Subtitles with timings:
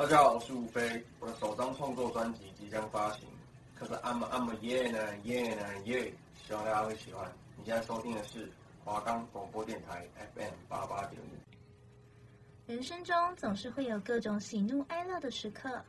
[0.00, 3.28] 大家好，我是吴飞，我的首张创作专辑即将发行，
[3.74, 6.10] 可是 I'm I'm yeah 呢 yeah 呢 yeah，
[6.42, 7.30] 希望大家会喜欢。
[7.58, 8.50] 你现在收听的是
[8.82, 11.26] 华冈广播电台 FM 八八点五。
[12.66, 15.84] 人生中总是会有各种喜怒哀乐的时刻，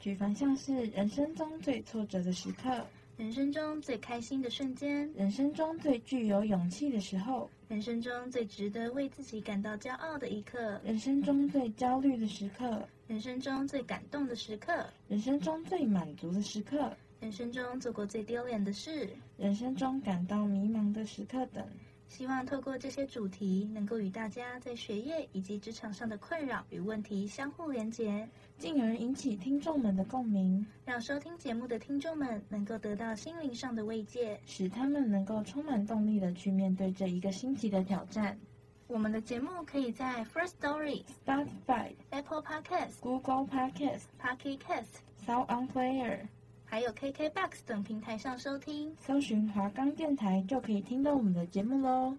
[0.00, 2.84] 举凡像是人生中最挫折的时刻。
[3.16, 19.08] 人生中最开心的瞬间，人生中最具有勇气的时候，人生中最值得为自己感到骄傲的一刻，人生中最焦虑的时刻，人生中最感动的时刻，人生中最满足的时刻，人生中做过最丢脸的事，
[19.38, 21.66] 人生中感到迷茫的时刻等。
[22.08, 28.28] 希望透过这些主题，能够与大家在学业以及职场上的困扰与问题相互连结，
[28.62, 38.38] 进而引起听众们的共鸣，让收听节目的听众们能够得到心灵上的慰藉，使他们能够充满动力的去面对这一个星期的挑战。
[38.86, 46.20] 我们的节目可以在 First Story、Spotify、Apple Podcasts、Google Podcasts、Pocket Casts、Sound On Player。
[46.64, 52.16] 还有 KKBOX 等平台上收听，搜寻华冈电台就可以听到我们的节目喽。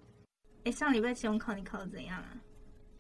[0.66, 2.43] 哎，上礼拜期中考你考的怎样啊？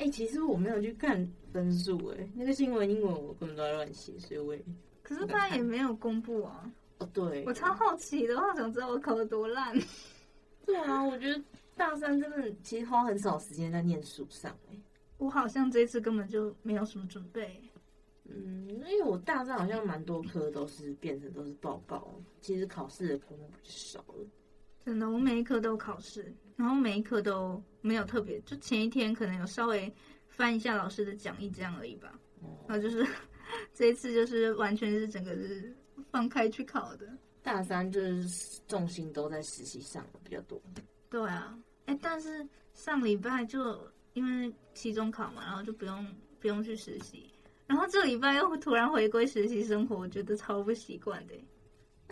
[0.04, 4.62] 哎，其实我没有去看分数，哎，那个新闻英文我根本都在乱写，所以我也。
[5.02, 6.70] 可是他也没有公布啊。
[6.98, 7.46] 哦，对。
[7.46, 9.74] 我超好奇的，我想知道我考的多烂。
[10.66, 11.42] 对啊，我觉得
[11.78, 14.78] 大三真的其实花很少时间在念书上，哎，
[15.20, 17.62] 我好像这次根本就没有什么准备。
[18.26, 24.26] 嗯，因为我大三好像蛮多科都是变成都是报告，其实考试的科目就少了。
[24.86, 29.92] 真的，我每一科都考试，然后每一科都没有特别，就前一天可能有稍微
[30.28, 32.20] 翻一下老师的讲义这样而已吧。
[32.42, 33.08] 哦，然后就是
[33.74, 35.74] 这一次就是完全是整个是
[36.12, 37.08] 放开去考的。
[37.42, 40.62] 大三就是重心都在实习上比较多。
[41.10, 46.06] 对啊，哎，但是上礼拜就因为期中考嘛，然后就不用
[46.40, 47.30] 不用去实习。
[47.68, 51.34] 然后这礼拜又突然回归实习生活，我觉得超不习惯的。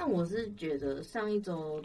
[0.01, 1.79] 但我是觉得上一周，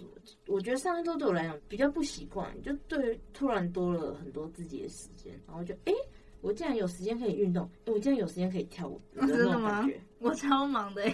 [0.47, 5.93] 我觉得上一周对我来讲比较不习惯，就对突然多了很多自己的时间，然后就哎，
[6.41, 9.87] 我竟然有时间可以运动，我竟然有时间可以跳舞，哦，真的吗？
[10.19, 11.07] 我超忙的，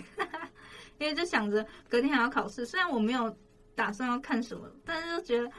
[1.01, 3.37] 因为就想着隔天还要考试，虽然我没有
[3.75, 5.51] 打算要看什么，但是就觉得。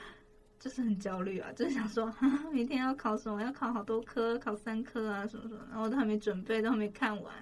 [0.59, 2.09] 就是很焦虑啊，就是想说，
[2.53, 3.41] 明天要考什么？
[3.41, 7.33] 要考好多科，考三科啊，什么什么，然后都还没准备，都还没看完，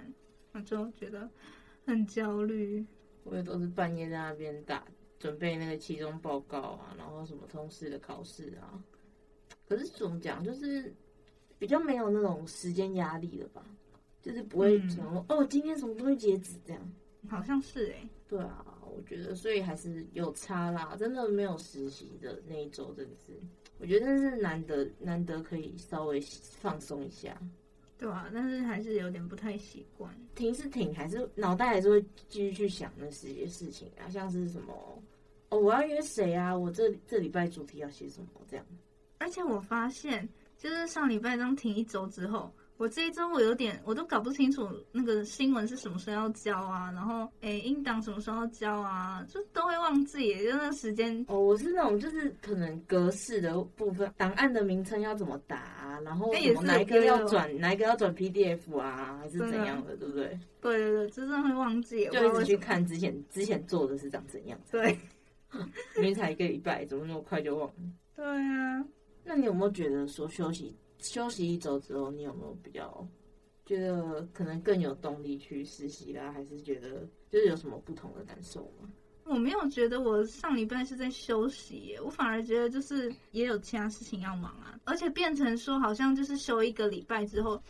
[0.54, 1.30] 我就觉得
[1.86, 2.84] 很焦虑。
[3.24, 4.86] 我也都是半夜在那边打
[5.20, 8.84] 准备那个期中报告啊，然后什么通识的考试啊。
[9.68, 10.94] 可是怎么讲，就是
[11.58, 13.66] 比较没有那种时间压力了吧？
[14.22, 14.82] 就是不会
[15.28, 16.92] 哦，今天什么东西截止这样。
[17.30, 23.40] 好像是哎、欸，对啊，我觉得所以还是有差啦，真的没有实习的那一周，真的是，
[23.78, 26.20] 我觉得真是难得难得可以稍微
[26.60, 27.40] 放松一下，
[28.02, 34.74] 对啊，但是还是有点不太习惯，停是停，还是脑袋还是会继续去想那些事情啊，像是什么
[35.50, 38.66] 哦，我要约谁啊，我这这礼拜主题要写什么这样，
[39.20, 42.52] 而且我发现，就是上礼拜刚停一周之后。
[42.78, 51.24] 我这一周我有点，我都搞不清楚那个新闻是什么时候要交啊，然后诶，音档什么时候要交啊，就都会忘记，就那时间。
[51.28, 60.40] 哦，我是那种就是可能格式的部分，档案的名称要怎么打啊，然后什么哪一个要转，哪一个要转 PDF 啊，还是怎样的，对不对？
[60.60, 64.60] 对对对，真的会忘记，就一直去看之前之前做的是长怎样。
[64.72, 64.98] 对，
[65.96, 67.76] 明明才一个礼拜，怎么那么快就忘了？
[68.16, 68.84] 对啊，
[69.24, 70.76] 那你有没有觉得说休息？
[71.02, 73.06] 休息一周之后，你有没有比较
[73.66, 76.32] 觉得可能更有动力去实习啦？
[76.32, 78.90] 还是觉得就是有什么不同的感受吗？
[79.26, 87.62] 我没有觉得我上礼拜是在休息耶，我反而觉得就是也有其他事情要忙啊，而且变成说好像就是休一个礼拜之后。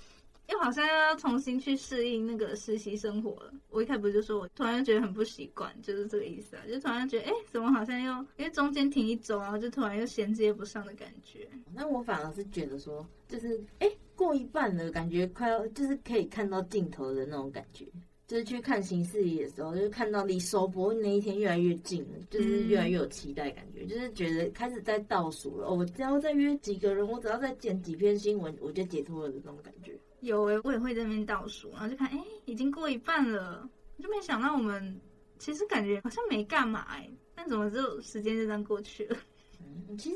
[0.52, 3.54] 又好像要重新去适应那个实习生活了。
[3.70, 11.48] 我一开始不就说我突然觉得很不习惯，就是这个意思啊，就突然觉得哎，怎么好像又因为中间停一周然后，就突然又衔接不上的感觉。
[11.74, 17.86] 那我反而是觉得说，就是哎，过一半了，感觉快要就是可以看到尽头的那种感觉。
[18.28, 25.68] 就是去看行事历的时候，就是看到离首播那一天越来越近了，就是越来越有期待感觉，嗯、就是觉得开始在倒数了。
[25.68, 30.00] 哦，我只要再约几个人，我只要再剪几篇新闻，我就解脱了的这种感觉。
[30.22, 35.00] 有诶，我也会在那边倒数，然后就看，哎，已经过一半了，我就没想到我们
[35.38, 39.18] 其实感觉好像没干嘛哎，但怎么就时间就这样过去了？
[39.90, 40.16] 嗯，其实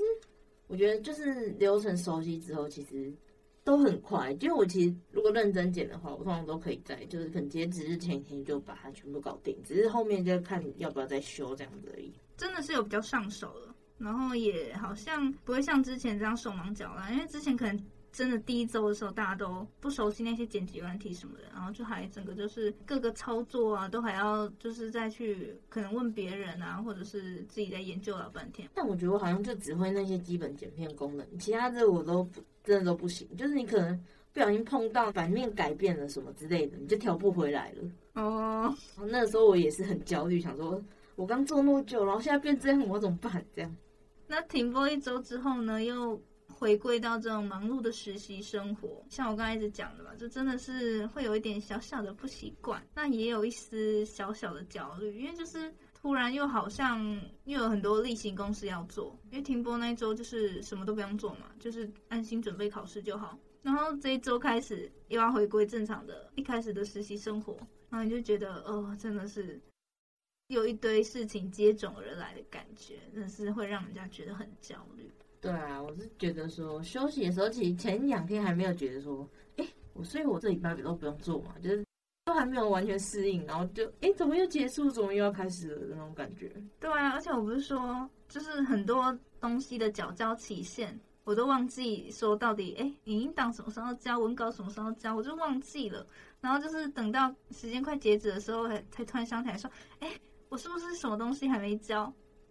[0.68, 3.14] 我觉得就是流程熟悉之后，其实。
[3.66, 12.14] 都很快，因为我其实如果认真剪的话，我通常都可以在就是可能截止日前一天就把它全部搞定，只是后面就看要不要再修这样子而已。
[12.38, 17.76] 真的是有比较上手了，然后也好像不会像之前这样手忙脚乱，因为之前可能
[18.16, 28.70] 真的第一周的时候，大家都不熟悉那些剪辑软体什么的，然后就还整个就是各个操作啊，都还要就是再去可能问别人啊，或者是自己在研究老半天。
[28.74, 33.28] 但我觉得我好像就只会那些基本剪片功能，其他的我都不真的都不行。
[33.36, 34.02] 就是你可能
[34.32, 37.92] 不小心碰到版面改变了什么之类的，你就调不回来了。
[38.14, 40.82] 哦，那个时候我也是很焦虑，想说
[41.18, 43.46] 我刚做那么久，然后现在变这样，我怎么办？
[43.54, 43.76] 这样。
[44.26, 49.06] 那停播一周之后呢，又回归到这种忙碌的实习生活。
[49.10, 57.04] 像我刚才一直讲的嘛，就真的是会有一点小小的不习惯，那也有一丝小小的焦虑，因为就是突然又好像
[57.46, 59.18] 又有很多例行公事要做。
[59.32, 63.38] 因为停播那一周就是什么都不用做嘛，就是安心准备考试就好。
[63.62, 67.58] 然后这一周开始又要回归正常的一开始的实习生活，
[67.90, 69.60] 然后你就觉得哦，真的是。
[70.50, 75.12] 有一堆事情接踵而来的感觉，真的是会让人家觉得很焦虑。
[75.46, 81.86] 对啊，我是觉得说休息的时候，其实前两天还没有觉得说，哎，我所以我这礼拜都不用做嘛，就是
[82.26, 86.52] 都还没有完全适应，然后就哎，怎么又结束，怎么又要开始了那种感觉。
[86.80, 96.06] 对啊，而且我不是说，就是很多东西的缴交期限，我都忘记说到底，哎，影音档什么时候交，文稿什么时候交，我就忘记了。
[96.42, 99.70] 然后就是等到时间快截止的时候，才才突然想起来说，
[100.00, 100.10] 哎。
[100.48, 102.04] 我是不是什么东西还没交？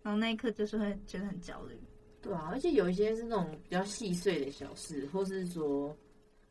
[0.02, 1.80] 然后那一刻就是会觉得很焦虑。
[2.24, 5.94] 对啊，而且有一些是那种比较细碎的小事，或是说，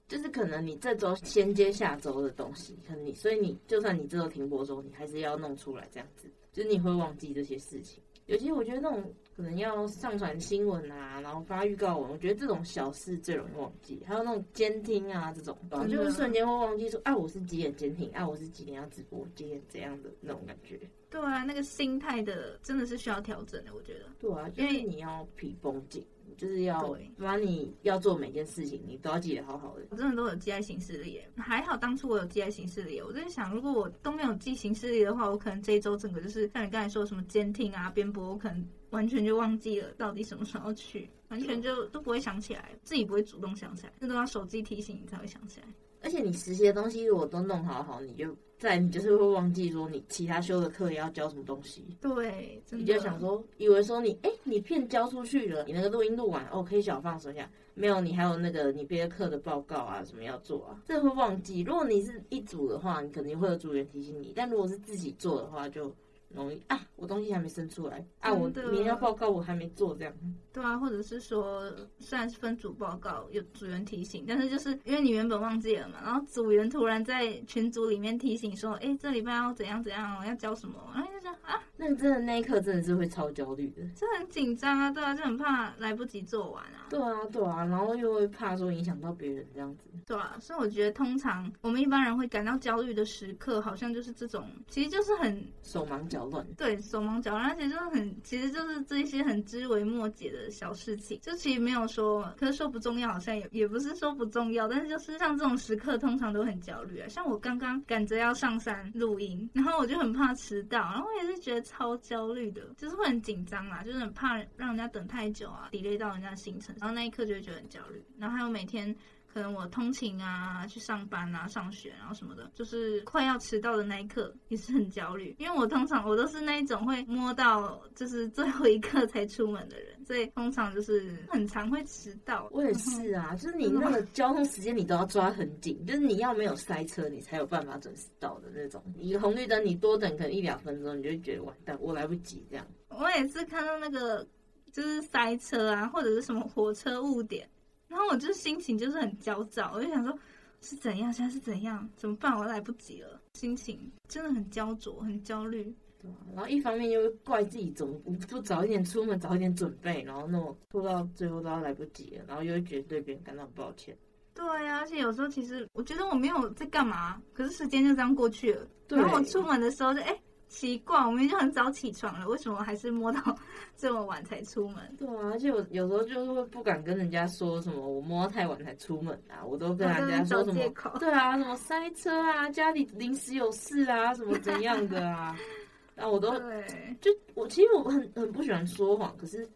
[0.07, 8.03] 就是可能你这周先接下周的东西，可能你所以你就算你这周停播周，你还是要弄出来这样子，就是你会忘记这些事情。
[8.27, 9.03] 尤其我觉得那种
[9.35, 14.01] 可能要上传新闻啊，然后发预告文，我觉得这种小事最容易忘记。
[14.05, 15.57] 还有那种监听啊，这种，
[15.89, 20.79] 就是瞬间会忘记说，啊，我是几点监听，啊，我是几点要直播，几点怎样的那种感觉。
[21.13, 24.05] 对啊，那个心态的真的是需要调整的，我觉得。
[24.17, 26.03] 对啊，因为你要皮绷紧，
[26.35, 29.85] 就是要把你要做每件事情，你都要记得好好的。
[29.91, 32.99] 我真的都有记在行事历，还好当初我有记在行事历。
[32.99, 45.67] 我在想，如果我都没有记行事历的话，我可能这一周整个就是像你刚才说什么监听啊、编播，我可能完全就忘记了到底什么时候去，完全就都不会想起来，自己不会主动想起来，那都要手机提醒你才会想起来。
[46.03, 48.35] 而且你实习的东西如果都弄好好，你就。
[48.55, 61.59] 在你就是会忘记说你其他修的课也要交什么东西，对，你就想说，以为说你哎、欸，你片交出去了，你那个录音录完，哦，可以小放松一下，没有，你还有那个你别的课的报告啊，什么要做啊，这会忘记。
[61.63, 65.93] 如果你是一组的话，你肯定会有组员提醒你，但如果是自己做的话，就。
[66.33, 66.79] 容易啊！
[66.95, 68.33] 我东西还没生出来啊！
[68.33, 70.13] 我明天要报告，我还没做，这样。
[70.51, 86.87] 对啊，或者是说，虽然是分组报告，有组员提醒，但是就是因为你原本忘记了嘛，然后组员突然在群组里面提醒说：“哎、欸，这礼拜要怎样怎样，要交什么？”然后就说啊，那真的那一刻真的是会超焦虑的，就很紧张啊，对啊，就很怕来不及做完啊。
[86.89, 89.83] 对啊，对啊，然后又会怕说影响到别人这样子。
[90.05, 96.45] 对啊，所以我觉得通常我们一般人会感到焦虑的时刻，好像就是这种，其实就是很手忙脚乱。
[96.55, 107.07] 对，手忙脚乱，而且就是很，其实就是这一些很枝微末节的小事情，就其实没有说，可是说不重要，好像也也不是说不重要，但是就是像这种时刻，通常都很焦虑啊。
[107.09, 118.95] 像我刚刚赶着要上山录音，然后我就很怕迟到，然后我也是觉得超焦虑的，就是会很紧张啊，就是很怕让人家等太久啊，delay 到人家行程，然后那一刻就会觉得很焦虑，然后还有每天。
[119.33, 132.47] 可能我通勤啊，去上班啊，上学然后什么的，就是快要迟到的那一刻也是很焦虑，因为我通常我都是那一种会摸到就是最后一刻才出门的人，所以通常就是很常会迟到。
[132.51, 138.83] 我也是啊，就是你那个交通时间你都要抓很紧，就是你要没有塞车，你才有办法准时到的那种。
[138.99, 142.67] 一个红绿灯你多等可能一两分钟，你就觉得完蛋，我来不及这样。
[142.89, 144.23] 我也是看到那个
[144.71, 147.49] 就是塞车啊，或者是什么火车误点。
[147.93, 150.17] 然后我就心情就是很焦躁，我就想说，
[150.61, 151.13] 是怎样？
[151.13, 151.87] 现在是怎样？
[151.95, 152.35] 怎么办？
[152.35, 155.71] 我来不及了，心情真的很焦灼，很焦虑。
[156.01, 157.93] 对啊，然后一方面又怪自己怎么
[158.27, 163.95] 不早一点出门，早一点准备，然后那种拖到最后都要来不及了，然后又会觉得对别人感到很抱歉。
[164.33, 168.67] 对啊，而且有时候其实我觉得我没有在干嘛，可是时间就这样过去了。
[168.87, 168.97] 对。
[168.97, 170.07] 然后我出门的时候就哎。
[170.07, 170.21] 诶
[170.53, 173.35] 奇怪，我明明就很早起床了，为什么还是摸到
[173.75, 174.95] 这么晚才出门？
[174.99, 185.35] 对啊，而且我有时候就是会不敢跟人家说什么，我摸到太晚才出门啊，我都跟人家说什么，对啊，什么塞车啊，家里临时有事啊，什么怎样的啊，
[185.95, 189.49] 然后我都对就我其实我很很不喜欢说谎，可是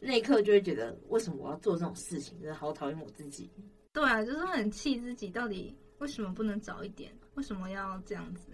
[0.00, 2.38] 那一刻就会觉得，为什么我要做这种事情？
[2.40, 3.50] 真的好讨厌我自己。
[3.94, 7.10] 对啊，就是很气自己，到底为什么不能早一点？
[7.36, 8.48] 为什么要这样子？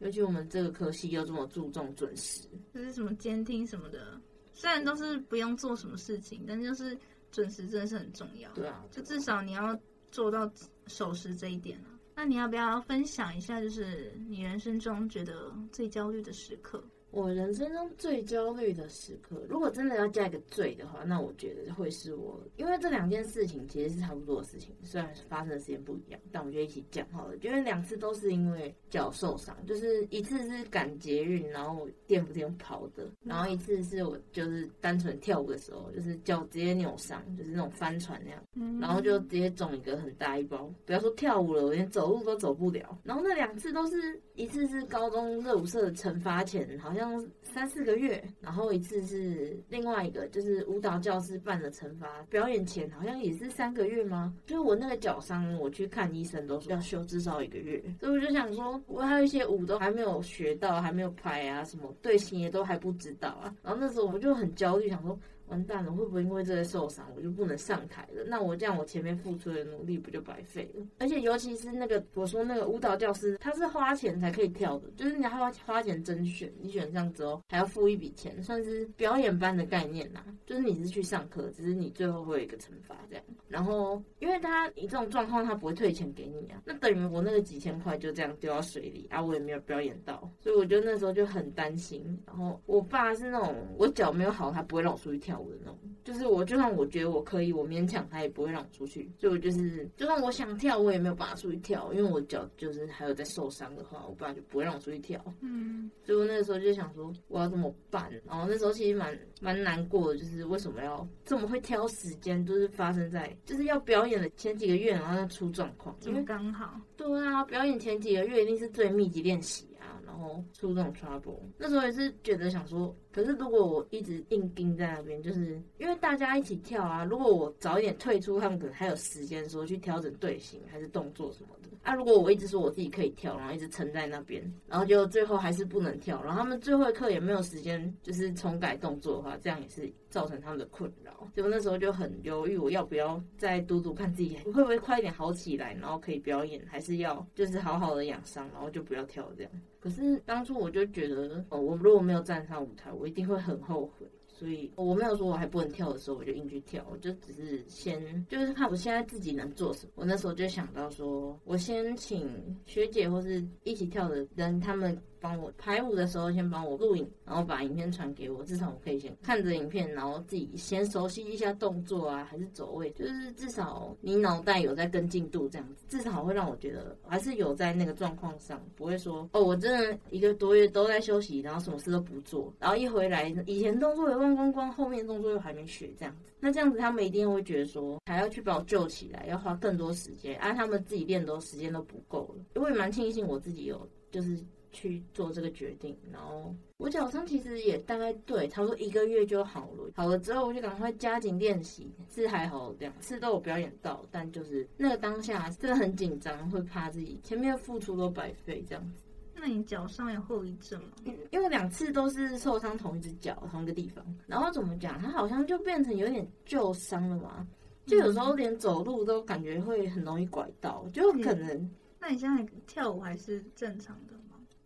[0.00, 4.20] 尤其我们这个科系又这么注重准时，就是什么监听什么的，
[4.54, 6.98] 虽然都是不用做什么事情，但就是
[7.30, 8.50] 准时真的是很重要。
[8.52, 9.78] 对啊，就至少你要
[10.10, 10.50] 做到
[10.86, 11.96] 守时这一点啊？
[12.16, 16.82] 那你要不要分享一下，就是你人生中觉得最焦虑的时刻？
[17.12, 27.36] 我人生中最焦虑的时刻，如果真的要加一个最的话，那我觉得会是我，因为这两件事情其实是差不多的事情，虽然发生的时间不一样，但我觉得一起讲好了。
[27.42, 40.72] 因为两次都是因为脚受伤，就是一次是赶捷运，然后垫不垫跑的，然后一次是我就是单纯跳舞的时候，就是脚直接扭伤，就是那种帆船那样，然后就直接肿一个很大一包。
[40.86, 42.96] 不要说跳舞了，我连走路都走不了。
[43.02, 46.99] 然后那两次都是一次是高中热舞社的惩罚前，好像。
[47.00, 54.34] 像三四个月，然后一次是另外一个，就是舞蹈教师办的惩罚表演前，好像也是三个月吗？
[54.44, 63.54] 就是我那个脚伤，我去看医生都说要休至少一个月，所以我就想说，我还有一些舞都还没有学到，还没有拍啊，什么队形也都还不知道啊。
[63.62, 65.18] 然后那时候我就很焦虑，想说。
[65.50, 68.24] 完蛋了，会不会因为这个受伤，我就不能上台了？
[68.26, 70.86] 那我这样，我前面付出的努力不就白费了？
[70.98, 80.24] 而且尤其是那个，我说那个舞蹈教师，他是花钱才可以跳的，就是你要花钱甄选，你选上之后还要付一笔钱，算是表演班的概念呐。
[80.46, 83.24] 就是你是去上课，只是你最后会有一个惩罚这样。
[83.48, 92.16] 然后，因为他你这种状况，他不会退钱给你啊，那等于我那个几千块就这样丢到水里啊，我也没有表演到，所以我就那时候就很担心。
[92.24, 95.39] 然后我爸是那种我脚没有好，他不会让我出去跳。
[95.50, 99.10] 那种，就是我，就算我觉得我可以，我勉强他也不会让我出去。
[99.18, 105.22] 所以我就是，就算我想跳，我也没有办法出去跳，因为我脚就是还有在受伤的话，我爸就不会让我出去跳。
[105.40, 108.10] 嗯，所以我那个时候就想说，我要怎么办？
[108.26, 116.80] 然后那时候其实蛮蛮难过的，就是为什么要这么会挑时间，就是发生在就是要表演的前几个月，然后出状况，因为刚好。
[116.96, 120.00] 对啊，表演前几个月一定是最密集练习啊。
[120.04, 127.04] 然后出这种 trouble，那时候也是觉得想说，可是如果我一直硬盯在那边，就是因为大家一起跳啊。
[127.04, 131.68] 如果我早一点退出，他们可能还有时间说去调整队形还是动作什么的。
[131.82, 141.26] 啊，如果我一直说我自己可以跳，然后一直撑在那边，然后就最后还是不能跳，然后他们最后一刻也没有时间就是重改动作的话，这样也是造成他们的困扰。
[141.34, 149.50] 结果那时候就很犹豫，我要不要再赌赌看自己会不会快一点好起来，然后可以表演，还是要就是好好的养伤，然后就不要跳这样。
[149.80, 154.06] 可是当初我就觉得，哦，我如果没有站上舞台，我一定会很后悔。
[154.28, 156.86] 所以我没有说我还不能跳的时候，我就硬去跳。
[156.90, 159.92] 我就只是先，就是看我现在自己能做什么。
[159.96, 164.96] 我那时候就想到说，我先请学姐或是一起跳的人，他们。
[165.20, 168.42] 帮我排舞的时候，先帮我录影，然后把影片传给我。
[168.44, 186.30] 至少我可以先看着影片，然后自己先熟悉一下动作啊，还是走位，就是至少你脑袋有在跟进度这样子，至少会让我觉得还是有在那个状况上，不会说哦，我真的一个多月都在休息，然后什么事都不做，然后一回来以前动作也忘光光，后面动作又还没学这样子。
[186.40, 192.44] 那这样子他们一定会觉得说，还要去把我救起来，要花更多时间，而、啊、他们自己练都时间都不够了。
[192.54, 194.38] 我也蛮庆幸我自己有就是。
[194.72, 199.90] 去做这个决定，然后我脚伤其实也大概对，差不多一个月就好了。
[199.94, 209.02] 好了之后我就赶快加紧练习，是还好两次都有表演到，但就是那个当下真的很紧张，会怕自己前面的付出都白费这样子。
[209.34, 210.90] 那你脚上有后遗症吗？
[211.30, 217.48] 因为两次都是受伤同一只脚同一个地方，然后怎么讲，它好像就变成有点旧伤了嘛，
[217.86, 221.48] 就有时候连走路都感觉会很容易拐到，就可能。
[221.56, 224.12] 嗯，那你现在跳舞还是正常的？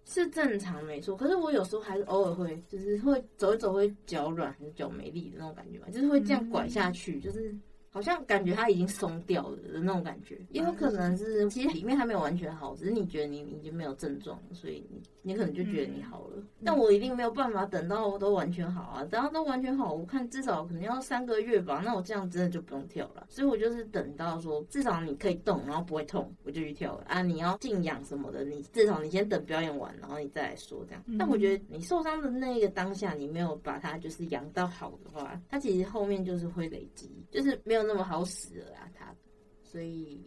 [0.04, 7.54] 是正常没错，可是我有时候还是偶尔会，就是会走一走会脚软还是脚没力的那种感觉嘛，就是会这样拐下去，就是。
[7.94, 16.42] 好像感觉它已经松掉了的那种感觉，也有可能是其实里面还没有完全好，只是你觉得你已经没有症状，所以你你可能就觉得你好了。
[16.64, 21.82] 但我一定没有办法等到都完全好啊，等到都完全好，我看至少可能要三个月吧。
[21.84, 27.22] 那我这样真的就不用跳了，所以我就是等到说至少你可以动，然后不会痛，我就去跳了啊。
[27.22, 31.04] 你要静养什么的，你至少你先等表演完，然后你再来说这样。
[31.16, 37.83] 但我觉得你受伤的那个当下，你没有把它就是养到好的话，它其实后面就是会累积，就是没有。
[37.86, 39.14] 那么好使了啊，他，
[39.62, 40.20] 所以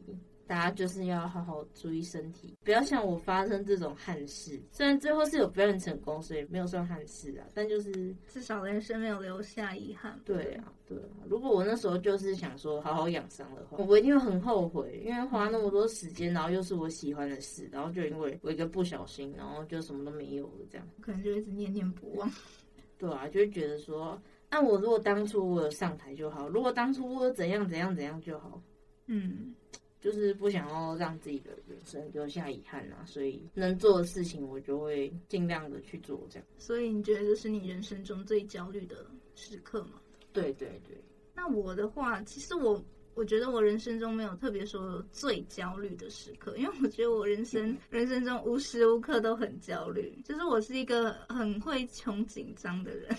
[0.46, 4.62] 大家就是要好好注意身体，不要像我发生这种憾事。
[4.72, 10.18] 虽然最后是有表演成功，所以没有算憾事啊，但就是至少人生没有留下遗憾。
[10.24, 11.28] 对啊，对啊。
[11.28, 22.32] 如果我那时候就是想说好好养伤的话，我一定会很后悔，因为花那么多时间，然后又是我喜欢的事，然后就因为我一个不小心，然后就什么都没有了，这样可能就一直念念不忘。
[22.98, 24.18] 对啊，就会觉得说。
[24.50, 28.62] 那我如果当初我有上台就好，如果当初我有怎样怎样怎样就好，
[29.08, 29.54] 嗯，
[30.00, 36.48] 就是不想要让自己的人生留下遗憾啊，所以能做的事情我就会尽量的去做，这样。
[36.58, 40.00] 所以你觉得这是你人生中最焦虑的时刻吗？
[40.32, 40.98] 对对对。
[41.36, 42.82] 那我的话，其实我
[43.16, 53.16] 我觉得我人生中没有特别说最焦虑的时刻，因为我觉得我人生 人生中无时无刻都很焦虑，就是我是一个很会穷紧张的人。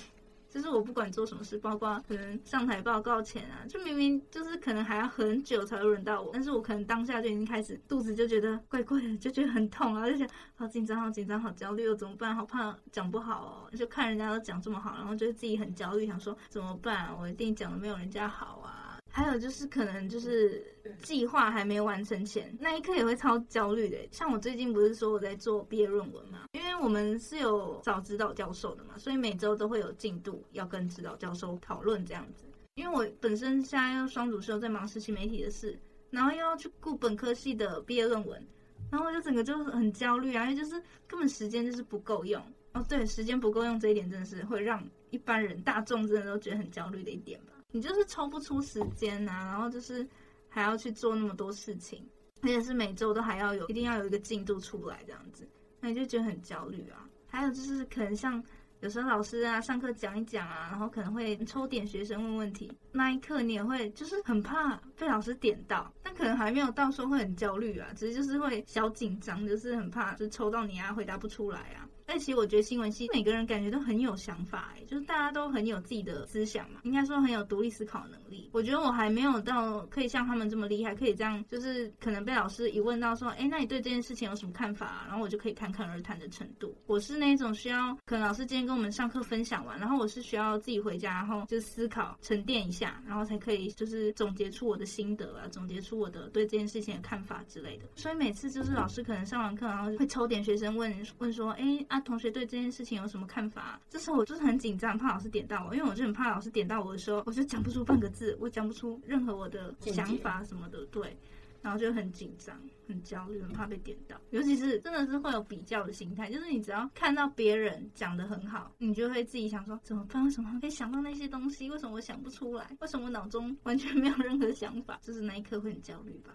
[0.59, 12.35] 就是我不管做什么事，包括可能上台报告前啊，就明明就是可能还要很久才会轮到我，但是我可能当下就已经开始肚子就觉得怪怪的，就觉得很痛啊，就想好紧张，好紧张，好焦虑，又怎么办？
[12.35, 17.17] 好怕讲不好哦，就看人家都讲这么好，然后觉得自己很焦虑，想说怎么办？
[17.17, 18.88] 我一定讲的没有人家好啊。
[19.11, 20.65] 还有就是可能就是
[21.03, 23.99] 计划还没完成前那一刻也会超焦虑的。
[24.12, 32.45] 像我最近不是说我在做毕业论文嘛，因为我们是有找指导教授的嘛，所以每周都会有进度要跟指导教授讨论这样子。
[32.77, 35.77] 因为我本身现在要双主修在忙实习媒体的事，
[36.11, 38.41] 然后又要去顾本科系的毕业论文，
[38.88, 42.41] 然后我就整个就很焦虑啊，因为就是根本时间就是不够用。
[42.75, 47.55] 哦，对，时间不够用这一点真的是会让一般人大众真的都觉得很焦虑的一点吧。
[47.70, 50.06] 你就是抽不出时间呐、啊，然后就是
[50.48, 52.02] 还要去做那么多事情，
[52.42, 55.46] 而且是每周都还要有，一定要有一个进度出来这样子，
[55.80, 57.06] 那你就觉得很焦虑啊。
[57.26, 58.42] 还有就是可能像
[58.80, 71.87] 有时候老师啊上课讲一讲啊，然后可能会抽点学生问问题，那一刻你也会就是很怕被老师点到，但可能还没有到说会很焦虑啊，只是就是会小紧张，就是很怕就抽到你啊回答不出来啊。
[72.09, 78.49] 但其实我觉得新闻系每个人感觉都很有想法，哎，就是大家都很有自己的思想嘛，应该说很有独立思考能力。
[78.55, 85.05] 我觉得我还没有到可以像他们这么厉害，可以这样，就是可能被老师一问到说，哎，那你对这件事情有什么看法啊？
[85.07, 86.75] 然后我就可以侃侃而谈的程度。
[86.87, 97.85] 我是那种需要，可能老师今天跟我们上课分享完，然后我是需要自己回家，然后就思考沉淀一下，然后才可以就是总结出我的心得啊，总结出我的对这件事情的看法之类的。
[97.97, 101.98] 所以每次就是老师可能上完课，然后会抽点学生问问说，哎啊。
[102.00, 103.81] 同学对这件事情有什么看法？
[103.88, 111.17] 这时候我就是很紧张，怕老师点到我，因为我就很怕老师点到我的时候，我就讲不出半个字，我讲不出任何我的想法什么的，对，
[111.62, 114.17] 然后就很紧张、很焦虑，很怕被点到。
[114.31, 120.25] 尤其是真的是会有比较的心态，就是你只要看到别人讲得很好，你就会自己想说怎么办？
[120.25, 121.70] 为什么可以想到那些东西？
[121.70, 122.77] 为什么我想不出来？
[122.81, 124.99] 为什么我脑中完全没有任何想法？
[125.03, 126.33] 就是那一刻会很焦虑吧。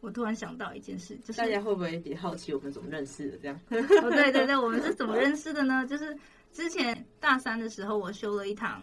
[0.00, 3.38] 我突然想到一件事，就是大家会不会也好奇我们怎么认识的？
[3.38, 3.60] 这样？
[4.02, 5.84] 哦，对对对，我们是怎么认识的呢？
[5.90, 6.16] 就是
[6.52, 8.82] 之前大三的时候，我修了一堂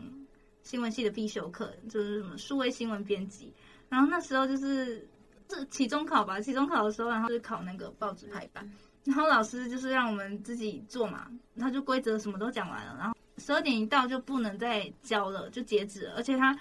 [0.61, 3.51] 新闻系的必修课，就是什么数位新闻编辑。
[3.87, 5.07] 然后那时候就是
[5.47, 8.69] 这期中考吧，期中考的时候，然后就考那个报纸排版。
[9.05, 11.27] 然后老师就是让我们自己做嘛，
[11.59, 16.15] 他就规则什么都讲完了，然后十二点一到就不能再交了，就截止了。
[16.17, 16.59] 而且他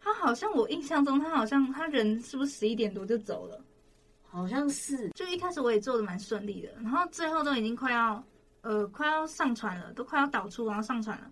[0.00, 3.58] 他好像我印象中，他好像他人是不是十一点多就走了？
[4.36, 8.22] 好像是，就一开始我也做的蛮顺利的，然后最后都已经快要，
[8.60, 11.30] 呃，快要上传了，都快要导出然后上传了，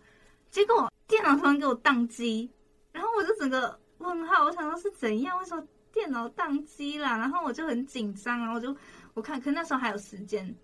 [0.51, 2.51] 结果电脑突然给我宕机，
[2.93, 5.63] 然后我就整个问号，我想说是怎样，为什么
[5.93, 7.19] 电脑宕机啦？
[7.19, 8.75] 然后我就很紧张，然后我就
[9.13, 10.57] 我看，可那时候还有时间，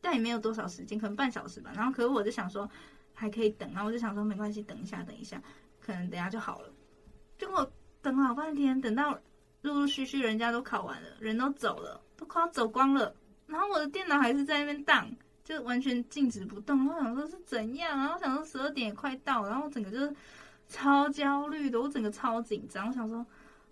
[0.00, 1.72] 但也没有多少时间，可能半小时吧。
[1.74, 2.70] 然后可是我就想说
[3.12, 5.42] 还可以等，然后我就想说没关系，等一下，等一下，
[5.80, 6.72] 可能等一下就好了。
[7.36, 7.68] 结果
[8.00, 9.18] 等了好半天，等到。
[9.62, 13.14] 陆陆续续，人家都考完了，人都走了，都快要走光了，
[13.46, 15.10] 然后我的电脑还是在那边荡，
[15.44, 16.88] 就完全静止不动。
[16.88, 20.14] 我想说是怎样，然后我想说十二点也快到，然后我整个就是
[20.68, 22.88] 超焦虑的，我整个超紧张。
[22.88, 23.24] 我想说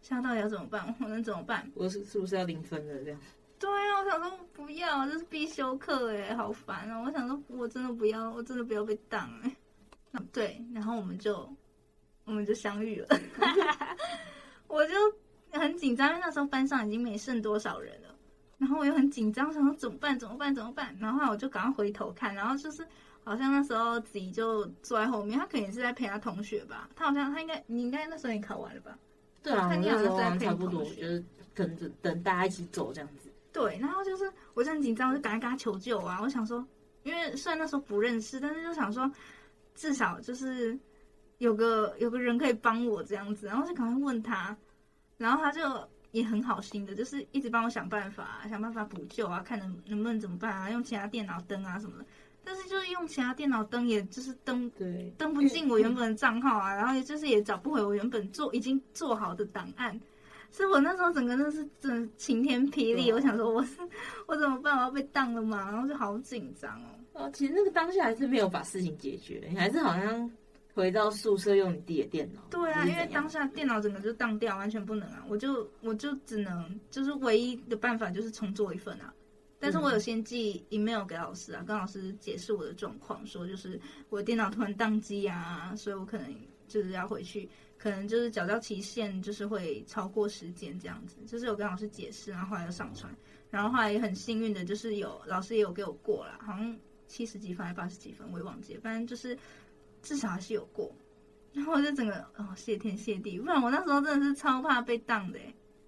[0.03, 0.94] 现在到底要怎么办？
[1.01, 1.70] 我能怎么办？
[1.74, 3.20] 我是是不是要零分了这样？
[3.59, 7.01] 对啊，我想说不要，这是必修课哎，好烦啊！
[7.01, 9.57] 我想说我真的不要，我真的不要被挡哎。
[10.33, 11.48] 对，然后我们就
[12.24, 13.09] 我们就相遇了，
[14.68, 14.92] 我就。
[15.53, 18.15] 很紧张，因为那时候班上已经没剩多少人了，
[18.59, 20.19] 然后我又很紧张，想说怎么办？
[20.19, 20.55] 怎么办？
[20.55, 20.95] 怎么办？
[21.01, 22.87] 然后我就赶快回头看，然后就是
[23.23, 26.91] 好像那时候子怡就坐在后面，他肯定是在陪他同学吧？
[26.97, 28.99] 他好像他应该你应该那时候也考完了吧？
[29.43, 33.31] 对啊，看你好像在陪同学，就是跟着等大家一起走这样子。
[33.53, 36.19] 对，然后就是我就很紧张，我就赶快跟他求救啊！
[36.21, 36.65] 我想说，
[37.05, 39.11] 因为虽然那时候不认识，但是就想说
[39.75, 40.79] 至少就是
[41.39, 44.57] 有个有个人可以帮我这样子，然后就赶快问他。
[45.19, 45.61] 然后他就
[46.13, 52.07] 也很好心的，就是一直帮我想办法，想办法补救啊，看能能不能怎么办啊，用其他电脑登啊什么的。
[52.43, 60.01] 但是就是用其他电脑登，也就是登对登不进我原本的账号啊，然后也就是也找不回我原本做已经做好的档案。
[60.51, 63.77] 所以我那时候整个都是真的晴天霹雳，我想说我是
[64.27, 64.79] 我怎么办？
[64.79, 65.71] 我要被当了吗？
[65.71, 66.89] 然后就好紧张哦。
[67.13, 70.31] 哦，其实那个当下还是没有把事情解决，你还是好像。
[70.79, 72.41] 回到宿舍用你弟的电脑。
[72.49, 75.25] 对啊，因为当下电脑整个就当掉，完全不能啊！
[75.29, 79.12] 我就我就只能就是唯一的办法就是重做一份啊。
[79.59, 86.33] 但是我有先寄 email 给老师啊，跟老师解释我的状况，说就是我的电脑突然宕机啊，所以我可能
[86.69, 93.12] 就是要回去可能就是缴交期限就是会超过时间这样子，就是有跟老师解释，然后后来又上传，
[93.51, 99.37] 然后后来也很幸运的就是有老师也有给我过了，好像七十几分还是八十几分，我也忘记了，反正就是
[100.03, 100.91] 至少还是有过。
[101.53, 105.39] 然后我就整个哦谢天谢地，不然我那时候真的是超怕被当的，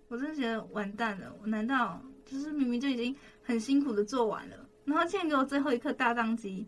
[0.08, 6.66] 我真的觉得完蛋了，我难道就是明明就已经很辛苦的做完了，然后现在给我最后一刻大当机，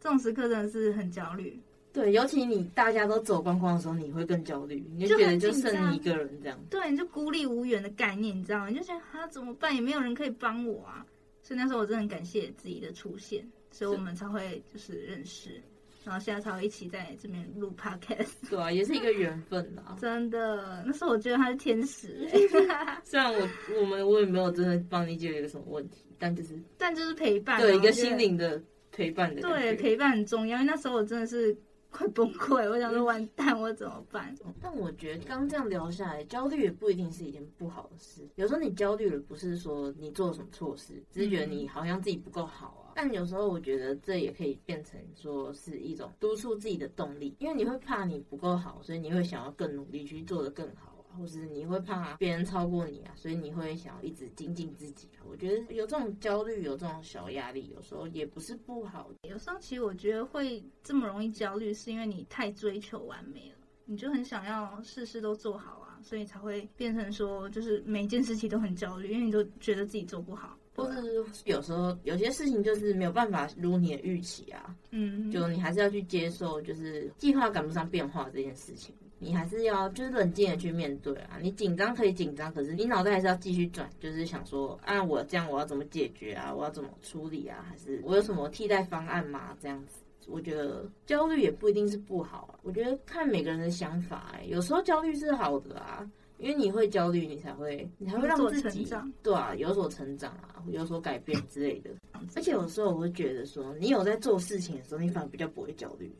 [0.00, 1.60] 这种时刻真的是很焦虑。
[1.92, 6.58] 对，尤其你大家都走光光的时候，你会更焦虑，你就觉得就剩你一个人这样。
[6.70, 8.68] 对，你就孤立无援的概念，你知道吗？
[8.70, 9.74] 你就觉得他怎么办？
[9.74, 11.06] 也没有人可以帮我啊。
[11.42, 15.62] 所以那时候我真的很感谢自己的出现，所以我们才会就是认识，
[16.04, 18.48] 然后现在才会一起在这边录 podcast。
[18.50, 19.96] 对啊，也是一个缘分啦。
[20.00, 22.28] 真的，那时候我觉得他是天使。
[23.04, 23.48] 虽然我
[23.80, 29.42] 我们我也没有真的帮你解决什么问题，但就是但就是陪伴，对一个心灵的陪伴的。
[29.42, 31.56] 对，陪伴很重要，因为那时候我真的是。
[31.94, 32.66] 快崩溃！
[32.70, 34.34] 我想说，完蛋，我怎么办？
[34.62, 38.26] 但我觉得刚这样聊下来，焦虑也不一定是一件不好的事。
[38.36, 42.81] 有时候你焦虑了，不是说你做了什么错事，只是觉得你好像自己不够好啊。
[42.94, 50.90] 但有时候我觉得这也可以变成说是一种督促自己的动力，因为你会怕你不够好，所以你会想要更努力去做得更好。
[51.18, 55.06] 或是你会怕别人超过你啊，所以你会想要一直精进自己。
[55.28, 59.10] 我觉得有这种焦虑，有这种小压力，有时候也不是不好。
[59.28, 70.58] 有时候其实我觉得会这么容易焦虑，是因为你太追求完美了，你就很想要事事都做好啊，所以才会变成说，就是每件事情都很焦虑，因为你都觉得自己做不好。
[70.74, 78.94] 或是有时候有些事情就是没有办法如你的预期啊，嗯，就你还是要去接受，就是计划赶不上变化这件事情。
[79.18, 86.52] 你还是要就是冷静的去面对啊，你紧张可以紧张，可是你脑袋还是要继续转，就是想说，啊，我这样我要怎么解决啊？
[86.52, 87.64] 我要怎么处理啊？
[87.70, 89.56] 还是我有什么替代方案吗？
[89.60, 92.58] 这样子，我觉得焦虑也不一定是不好啊。
[92.64, 96.04] 我觉得看每个人的想法，欸，有时候焦虑是好的啊，
[96.42, 98.86] 因为你会焦虑，你才会你才会让自己
[99.22, 101.90] 对啊有所成长啊，有所改变之类的。
[102.34, 106.12] 而且有时候我会觉得说，你有在做事情的时候，你反而比较不会焦虑。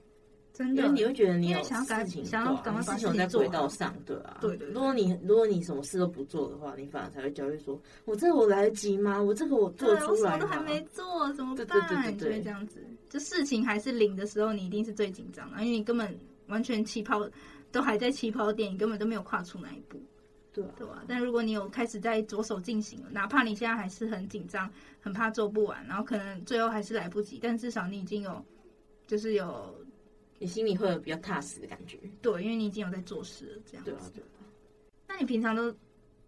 [0.55, 4.37] 真的，因为你会觉得你有想要赶紧，想要赶快把事情在轨道上，对啊。
[4.41, 4.69] 对对。
[4.69, 9.21] 如果你如果你什么事都不做的话，你反而才会焦虑，说我这个我来得及吗？
[9.21, 10.39] 我这个我做出来吗？
[10.39, 11.67] 我什么都还没做，怎么办？
[11.67, 12.85] 对对对对这样子。
[13.09, 16.15] 就事情还是零的时候，你一定是最紧张的，因为你根本
[16.49, 17.27] 完全起跑
[17.71, 19.99] 都还在起跑点，你根本都没有跨出那一步。
[20.53, 20.71] 对啊。
[20.77, 21.05] 对啊。
[21.09, 28.45] 但如果你有开始在着手进行了，哪怕你现在还是很紧张，很怕做不完，然后可能最后还是来不及，但至少你已经有，
[29.07, 29.75] 就是有。
[30.39, 33.93] 你心里会有比较踏实的感觉，对，因为你已经有在做事了，这样子。
[33.93, 34.27] 对啊，对啊。
[35.07, 35.73] 那你平常都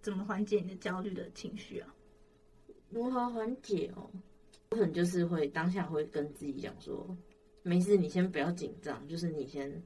[0.03, 1.93] 怎么缓解你的焦虑的情绪啊？
[2.91, 4.09] 如何缓解哦？
[4.71, 7.05] 我可能就是会当下会跟自己讲说，
[7.65, 9.83] 没事，你先不要紧张，就是你先，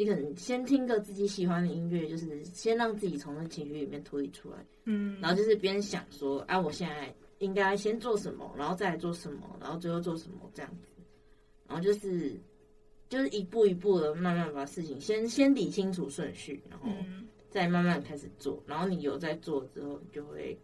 [0.00, 4.56] 你可能先听个自己喜欢的音乐，就是先让自己从那情绪里面脱离出来。
[4.84, 5.20] 嗯。
[5.20, 10.86] 然后就是边想说，啊，我现在应该先做什么，然后再来做什么，然后最后做什么这样子，
[11.68, 12.40] 然后就是。
[13.10, 16.88] 就是一步一步的慢慢把事情先先理清楚顺序，然后
[17.48, 18.62] 再慢慢开始做。
[18.68, 20.56] 然后你有在做之后，你就会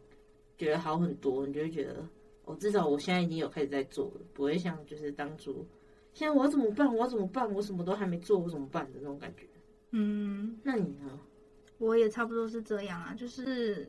[0.56, 1.44] 觉得好很多。
[1.44, 2.08] 你就会觉得，
[2.44, 5.66] 哦，至少我现在已经有开始在做了，不会像就是当初，
[6.16, 6.90] 现在我要怎么办？
[6.90, 7.52] 我要怎么办？
[7.52, 9.46] 我什么都还没做，我怎么办的那种感觉。
[9.90, 11.20] 嗯，那你呢？
[11.76, 13.86] 我也差不多是这样啊，就是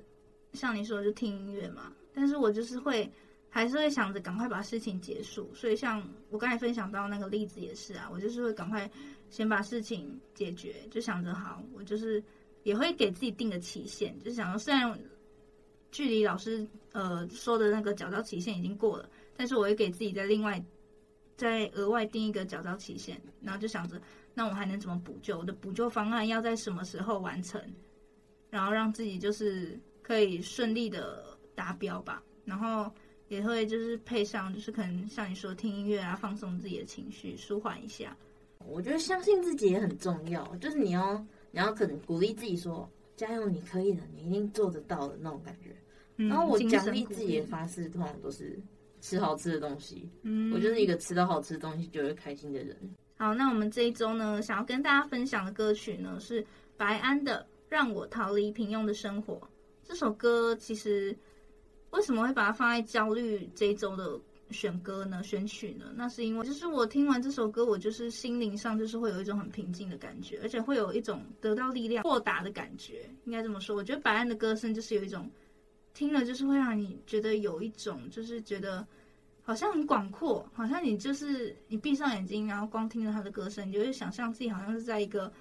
[0.52, 1.94] 像你说的，就听音乐嘛。
[2.14, 3.10] 但是我就是会。
[3.50, 8.92] 还是会想着赶快把事情结束，所以像我刚才分享到那个例子也是啊，我就是会赶快
[9.30, 12.22] 先把事情解决，就想着好，我就是
[12.64, 15.00] 也会给自己定个期限，就想说虽然
[15.92, 20.64] 距离老师呃说的那个缴交期限已经过了，但是我会给自己在另外
[21.38, 24.02] 再额外定一个缴交期限，然后就想着
[24.34, 25.38] 那我还能怎么补救？
[25.38, 27.62] 我的补救方案要在什么时候完成？
[28.50, 32.92] 然后让自己就是可以顺利的达标吧，然后。
[33.30, 38.16] 也会就是配上，就是可能像你说听音乐啊，放松自己的情绪，舒缓一下。
[38.66, 41.14] 我觉得相信自己也很重要，就是你要，
[41.52, 45.76] 你要可能鼓励自己说，加油，你可以的，你一定做得到的那种感觉。
[46.16, 48.58] 嗯、然后我奖励自己的方式通常都是
[49.02, 50.10] 吃好吃的东西。
[50.24, 52.76] 嗯，我就是一个吃到好吃的东西就会开心的人。
[53.18, 59.36] 好，那我们这一周呢，想要跟大家分享的歌曲呢是白安的《让我逃离平庸的生活》。
[59.84, 61.18] 这首歌其实。
[61.92, 64.20] 为什么会把它放在焦虑这一周的
[64.52, 65.24] 选歌呢？
[65.24, 65.86] 选曲呢？
[65.96, 73.10] 那是因为就是我听完这首歌，我就是心灵上就是会有一种很平静的感觉，而且会有一种得到力量、豁达的感觉。
[73.24, 75.32] 应该这么说，我觉得白安的歌声就是有一种
[75.98, 78.86] 听了就是会让你觉得有一种就是觉得
[79.42, 85.34] 好像很广阔，好像你就是你闭上眼睛，然后光听着他的歌声，你就会想象自己好像是在一个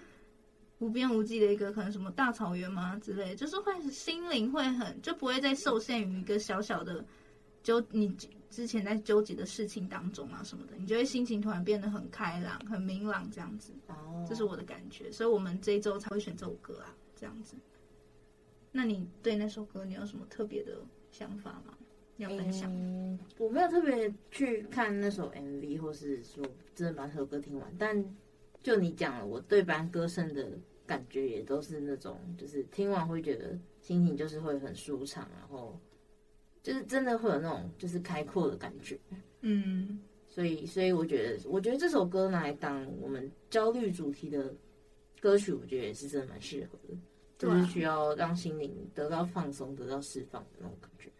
[0.79, 7.05] 无边无际的一个可能什么大草原嘛之类，就是会心灵会很就不会再受限于一个小小的
[7.63, 8.09] 纠你
[8.49, 13.75] 之前在纠结的事情当中啊什么的，你就会心情突然变得很开朗、很明朗这样子。
[13.89, 17.57] 哦，这是我的感觉，所以我们这一周才会选这首歌啊，这样子。
[18.77, 20.79] 那你对那首歌你有什么特别的
[21.11, 21.77] 想法吗？
[22.19, 22.71] 要分享？
[22.73, 28.05] 嗯，我没有特别去看那首 MV，或是说真的把这首歌听完，但。
[28.63, 35.79] 就你讲了，我对班歌声的感觉也都是那种，就是听完会觉得心情就是会很舒畅，然后
[36.65, 38.99] 就是真的会有那种就是开阔的感觉。
[39.43, 44.53] 嗯，所以所以我觉得，我觉得这首歌拿来当我们焦虑主题的
[45.21, 46.99] 歌曲，我觉得也是真的蛮适合的，
[47.39, 51.11] 就是需要让心灵得到放松、得到释放的那种感觉。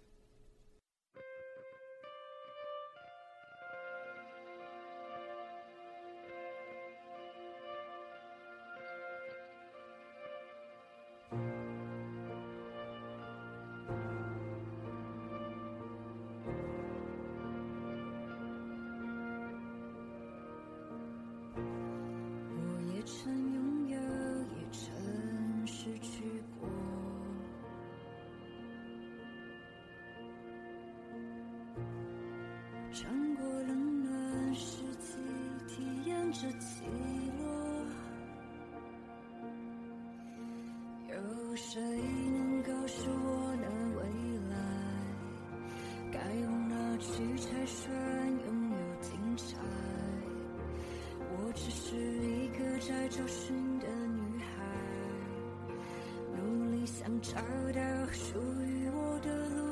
[57.07, 59.63] 想找到属于我的路，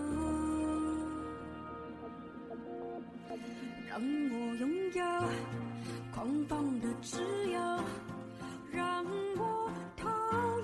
[3.88, 5.04] 让我拥有
[6.12, 7.18] 狂放的自
[7.50, 7.58] 由，
[8.70, 9.04] 让
[9.36, 10.08] 我逃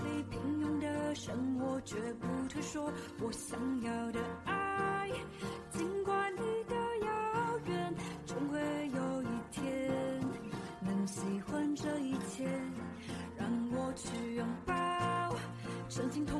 [0.04, 2.88] 离平庸的生活，绝不退缩。
[3.20, 5.10] 我想要的爱，
[5.72, 8.60] 尽管离得遥远，终会
[8.94, 9.90] 有一天
[10.82, 12.48] 能喜欢这一切，
[13.36, 15.34] 让我去拥抱，
[15.88, 16.39] 曾经痛。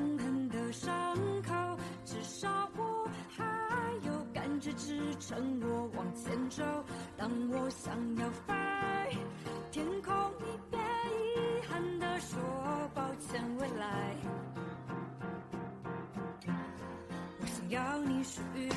[4.80, 6.64] 支撑我往前走。
[7.14, 8.54] 当我想要飞，
[9.70, 10.82] 天空一边
[11.36, 12.38] 遗憾地说
[12.94, 14.16] 抱歉，未来。
[17.40, 18.69] 我想要你属于。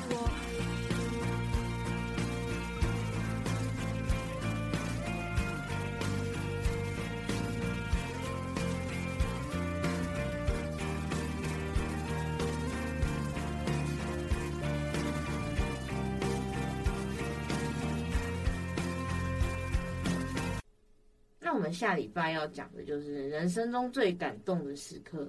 [21.74, 25.28] 下礼拜要讲的就是人生中最感动的时刻。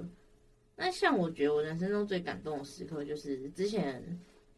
[0.78, 4.02] 那像我觉得我人生中最感动的时刻，就是之前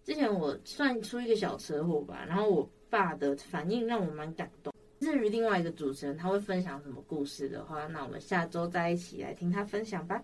[0.03, 4.73] 之前我算出一个小车祸吧，然后我爸的反应让我蛮感动。
[4.99, 10.23] 至于另外一个主持人他会分享什么故事的话，那我们下周再一起来听他分享吧。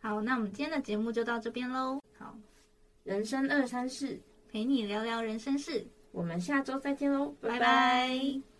[0.00, 2.00] 好，那我们今天的节目就到这边喽。
[2.16, 2.36] 好，
[3.02, 7.58] 人生二三事，陪你聊聊人生事，我们下周再见喽，拜拜。
[7.58, 8.57] 拜拜。